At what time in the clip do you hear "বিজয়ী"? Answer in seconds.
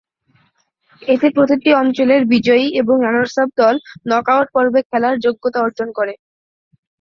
2.33-2.65